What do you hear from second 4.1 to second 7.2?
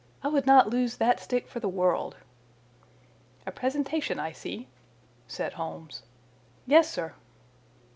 I see," said Holmes. "Yes, sir."